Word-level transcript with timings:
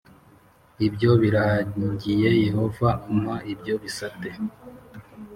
Ibyo 0.87 1.11
birangiye 1.21 2.29
Yehova 2.45 2.89
ampa 3.09 3.35
ibyo 3.53 3.73
bisate, 3.81 4.29